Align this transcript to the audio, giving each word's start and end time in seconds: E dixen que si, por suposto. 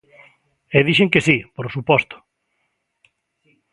E 0.77 0.79
dixen 0.87 1.11
que 1.13 1.25
si, 1.27 1.37
por 1.55 1.65
suposto. 1.75 2.15